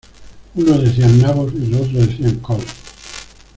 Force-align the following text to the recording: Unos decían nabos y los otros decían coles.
Unos 0.55 0.81
decían 0.83 1.21
nabos 1.21 1.53
y 1.53 1.67
los 1.67 1.81
otros 1.81 1.93
decían 2.07 2.39
coles. 2.39 2.65